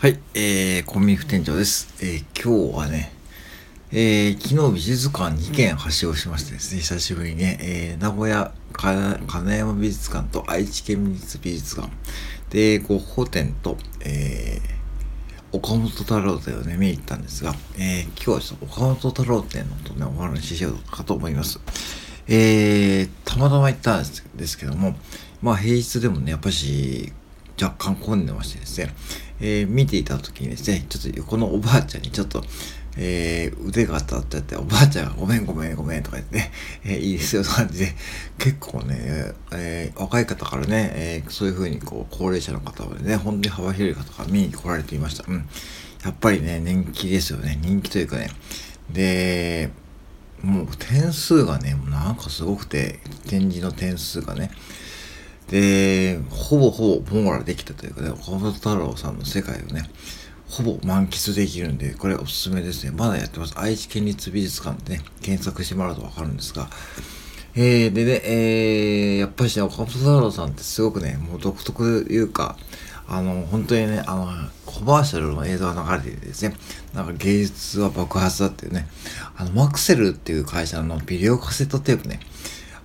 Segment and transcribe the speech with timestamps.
[0.00, 1.94] はい、えー、コンビニ副店長です。
[2.02, 3.12] えー、今日はね、
[3.92, 11.92] えー、昨日美術館2軒発祥しましてですね、久しぶりにね、えー、名古屋金山美術館と愛知県立美術館
[12.48, 21.60] で、ゴッホ展と、えー、岡本太郎展をね、見に行ったんですが、えー、今日はちょっと岡本太郎展のとね、お話ししようかと思います。
[22.26, 24.04] えー、たまたま行ったん
[24.36, 24.96] ですけども、
[25.42, 27.12] まあ平日でもね、やっぱし
[27.60, 28.94] 若干混んでましてですね、
[29.40, 32.42] えー、見ていた時にですね、ちょっと横のおばあちゃんにちょっと、
[32.96, 36.52] えー、腕が当たっちゃって、おばあちゃんがごめんごめんごめんとか言ってね、
[36.84, 37.92] えー、いいですよと感じで、
[38.38, 45.24] 結構ね、えー、若い方からね、えそういう風にこう、高齢者の方はね、本当に幅広い方が見に来られていました。
[45.28, 45.48] うん。
[46.04, 47.58] やっぱりね、人気ですよね。
[47.62, 48.30] 人気というかね。
[48.90, 49.70] で、
[50.42, 54.50] もう点数がね、なんかすごくて、展示の点数がね、
[55.50, 59.82] で、ほぼほぼ網羅できたというかね、岡本太郎さんの世界をね、
[60.48, 62.92] ほぼ満喫できるんで、これおすすめですね。
[62.92, 63.54] まだやってます。
[63.56, 66.68] 愛知県立美術館でね、検索してもらうとわかるんですが、
[67.56, 72.56] えー、でね、えー、やっぱりね、岡本太郎さんってすごくね、もう独特というか、
[73.08, 74.26] あの、本当にね、あの、
[74.66, 76.54] コマーシャルの映像が流れていてですね、
[76.94, 78.86] なんか芸術は爆発だっていうね、
[79.36, 82.20] あの、マクセルっていう会社のビデオカセットテープね、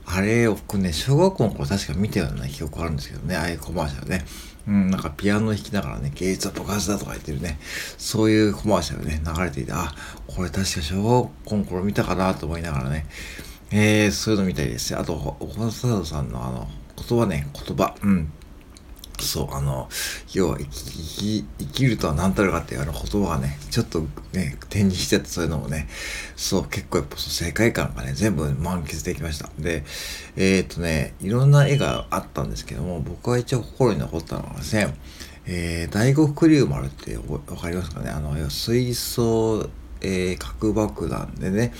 [0.05, 4.25] あれを僕ね、小学校の頃確か見たような記憶あるんですけどね、ああいうコマーシャルね。
[4.67, 7.59] うん、なんかピアノ弾きながらね、芸術は爆発だとか言ってるね、
[7.97, 9.93] そういうコマーシャルね、流れていて、あ、
[10.27, 13.05] これ確か小学校の頃見たかなと思いながらね、
[13.71, 14.95] えー、そういうの見たいです。
[14.95, 16.67] あと、岡田さんのあの、
[17.07, 18.31] 言葉ね、言葉、うん。
[19.23, 19.89] そう、あの、
[20.33, 24.01] 要は生き、生きるとは何たるかっていうあの言葉がね、ちょっと
[24.33, 25.87] ね、展示しててそういうのもね、
[26.35, 29.49] そう、結構やっぱそう世界観がね、全部満喫できました。
[29.59, 29.83] で、
[30.35, 34.93] えっ、とね、いろんな絵があったんですけども、僕が一応心に残ったのはですね、
[35.45, 38.09] えー、第五福竜丸ってわかりますかね？
[38.09, 39.69] あの、水素、
[40.01, 41.71] えー、核爆弾でね、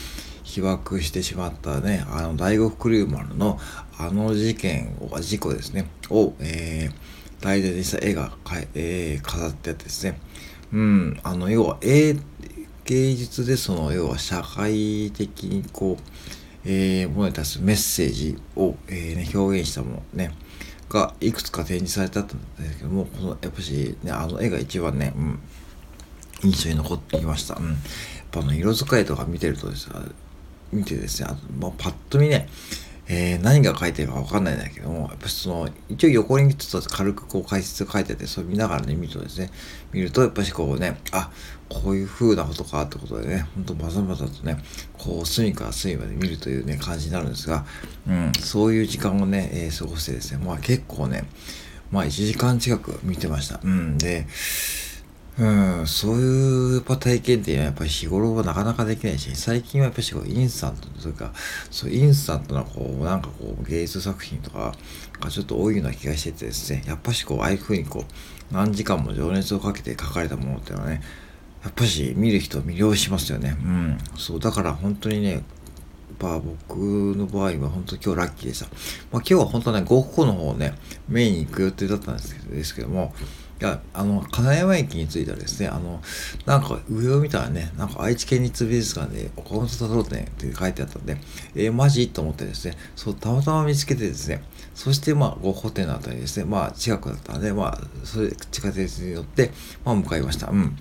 [0.45, 3.59] 被爆してしまったね、あの、第五福竜丸の
[3.97, 10.19] あの事件、事故ですね、を、えー、題材にした絵がか、えー、飾ってあってですね、
[10.71, 12.15] うん、あの、要は、絵、
[12.85, 16.03] 芸術でその、要は社会的にこう、
[16.63, 20.31] えー、ものに対するメッセージを、えーね、表現したものね、
[20.89, 22.35] がいくつか展示されたんで
[22.71, 25.39] すけども、この、やっぱし、ね、あの絵が一番ね、うん、
[26.43, 27.55] 印象に残ってきました。
[27.55, 27.69] うん。
[27.69, 27.75] やっ
[28.31, 29.95] ぱあの、色使いとか見てるとですね、
[30.75, 32.47] 見てですね、あと、まあ、パッと見ね、
[33.07, 39.51] えー、何が書いてるかわかんないんだけども、やっぱその、一応横にちょっと軽くこう解説書いてて、それ見ながらね、見るとですね、
[39.91, 41.31] 見るとやっぱしこうね、あ、
[41.69, 44.57] こういう風なことかってことでね、ほんとまざまざとね、
[44.93, 47.65] こう隅から隅まで見るというね、感じになるんですが、
[48.07, 51.25] うん、そういう時間をね、えー、過ごしてですね、まあ結構ね、
[51.91, 53.59] まあ1時間近く見てました。
[53.63, 54.25] うん、で、
[55.37, 55.45] う
[55.81, 61.33] ん、そういうやっぱ体験っていうのはやっぱり日頃はなかなかできないし、最近はやっぱりインスタントというか、
[61.69, 64.73] そうインスタントなこう、なんかこう芸術作品とか
[65.19, 71.01] がちょっと多いような気がしててですね、やっぱしこう、ああいう風にこう、何時間も情熱をかけて描かれたものっていうのはね、
[71.63, 73.57] やっぱし見る人を魅了しますよね。
[73.61, 73.97] うん。
[74.17, 75.43] そう、だから本当にね、
[76.15, 76.77] ぱ僕
[77.15, 78.65] の場合は本当今日ラッキーでした。
[78.65, 78.77] まあ、
[79.11, 80.73] 今日は本当ね、ゴッホの方をね、
[81.07, 83.13] メインに行く予定だったん、ですけども、
[83.61, 86.01] いや、あの、金山駅に着いたらですね、あの、
[86.45, 91.17] なんか上を見たらね、なんか愛知県立美術館で岡本太郎展って書いてあったんで、
[91.55, 92.09] えー、マジ？
[92.09, 99.51] と思ってですね、そう、たまたま見つけてですね、そしてまあ、ゴッホ展のあたりですね、まあ、近くだったんで、まあ、それ、地下鉄に乗って、
[99.85, 100.47] まあ、向かいました。
[100.47, 100.77] うん。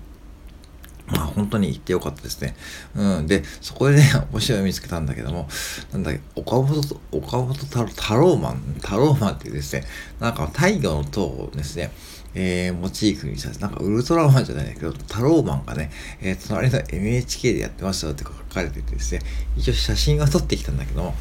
[1.06, 2.56] まあ本当に行ってよかったですね。
[2.96, 3.26] うん。
[3.26, 5.48] で、そこでね、 面白い見つけたんだけども、
[5.92, 6.80] なんだっけ、岡本、
[7.12, 9.84] 岡本太郎、太郎マン、太郎マンってですね、
[10.18, 11.92] なんか太陽の塔をですね、
[12.34, 15.90] えー、モチーフにした、なんかウルトラマンじゃないんだけど、タローマンがね、
[16.20, 19.20] えー、隣の NHK でやってましたって書かれててですね、
[19.56, 21.14] 一応写真は撮ってきたんだけど、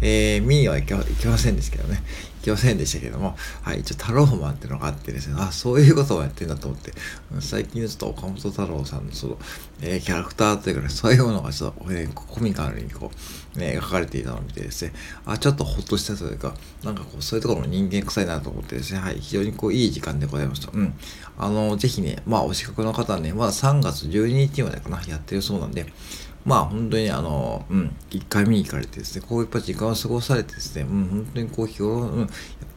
[0.00, 2.02] えー、見には行けませんでしたけどね。
[2.40, 6.92] 行きませんでしたけども、はい、一応太郎マンっていうのがあってですね、あ、そういうことをやってんだと思って、
[7.40, 9.38] 最近ちょっと岡本太郎さんのその、
[9.82, 13.10] えー、キャラクターというか、そういうものがちょっと、えー、コミカルにこ
[13.54, 14.92] う、ね、描かれていたのを見てですね、
[15.26, 20.70] あ、ちょっとほっとしたというか、なんかこう、そういうところも人間臭いなと思ってですね、はい、非常にこう、いい時間でございました。
[20.72, 20.94] うん。
[21.36, 25.92] あの、ぜひね、まあ、お資格の方はね、まだ3月12日までかな、やってるそうなんで、
[26.44, 32.28] まあ本当にあの、うん、一回見に行かれてですね、こうやっぱい時間を過ごされてですね、うん、本当にこう日頃、うん、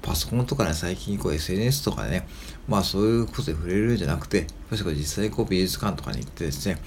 [0.02, 2.28] パソコンとかね、最近こう SNS とかね、
[2.68, 4.48] まあそういうことで触れるんじゃなくて、やっ
[4.84, 6.78] ぱり実際こう美術館とかに行ってですね、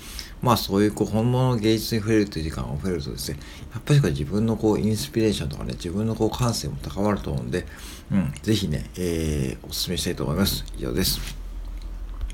[0.43, 3.39] まあそういうこう本物の芸術に触れるという時間を触れるとですね、
[3.73, 7.65] やっぱり自分のこうインスピレーションとかね、自分のこう感性も高まると思うんで、
[8.13, 10.65] うん、ぜひね、えー、お勧めしたいと思います。
[10.77, 11.46] 以上です。